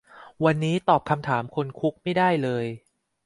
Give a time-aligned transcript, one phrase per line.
[0.43, 2.65] วันนี้ตอบคำถามคนคุกไม่ได้เลย